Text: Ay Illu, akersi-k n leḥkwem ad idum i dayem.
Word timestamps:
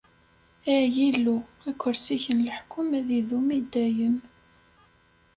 Ay 0.75 0.93
Illu, 1.07 1.37
akersi-k 1.69 2.25
n 2.35 2.37
leḥkwem 2.47 2.89
ad 2.99 3.09
idum 3.19 3.47
i 3.57 3.59
dayem. 3.73 4.17